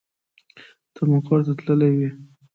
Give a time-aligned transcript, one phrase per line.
[0.93, 2.09] ته مقر ته تللې وې.